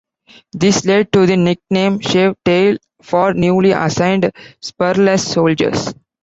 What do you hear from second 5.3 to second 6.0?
Soldiers.